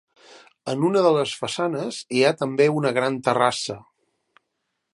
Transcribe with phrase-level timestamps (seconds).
[0.71, 3.77] En una de les façanes hi ha també una gran terrassa.